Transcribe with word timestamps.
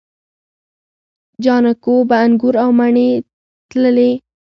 جانکو 1.43 1.95
به 2.09 2.15
انګور 2.25 2.55
او 2.63 2.69
مڼې 2.79 3.09
تللې. 3.69 4.11